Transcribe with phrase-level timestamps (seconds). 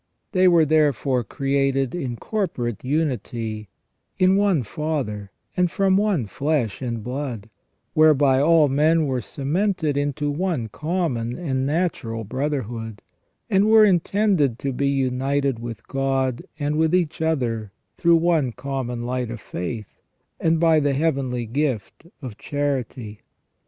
[0.31, 3.69] They were therefore created in corporate unity,
[4.17, 7.51] in one father and from one flesh and blood,
[7.93, 13.03] whereby all men were cemented into one common and natural brotherhood;
[13.47, 19.03] and were intended to be united with God and with each other through one common
[19.03, 19.99] light of faith,
[20.39, 23.21] and by the heavenly gift of charity.